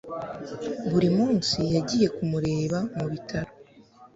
[0.91, 3.51] buri munsi yagiye kumureba mu bitaro